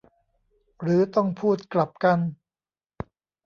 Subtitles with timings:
[0.81, 2.19] หรือต้องพูดกลับกัน?